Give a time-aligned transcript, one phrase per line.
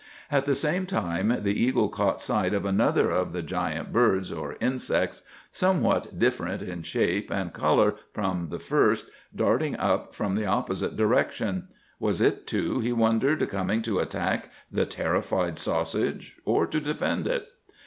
[0.31, 4.57] At the same time the eagle caught sight of another of the giant birds, or
[4.59, 10.97] insects, somewhat different in shape and colour from the first, darting up from the opposite
[10.97, 11.67] direction.
[11.99, 17.47] Was it, too, he wondered, coming to attack the terrified sausage, or to defend it?